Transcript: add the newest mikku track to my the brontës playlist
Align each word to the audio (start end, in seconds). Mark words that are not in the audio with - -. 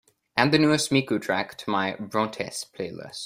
add 0.35 0.51
the 0.51 0.57
newest 0.57 0.89
mikku 0.89 1.21
track 1.21 1.55
to 1.59 1.69
my 1.69 1.95
the 1.99 2.03
brontës 2.15 2.57
playlist 2.79 3.19